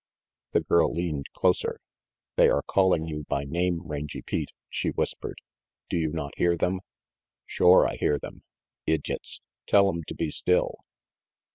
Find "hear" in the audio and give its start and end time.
6.39-6.57, 7.97-8.17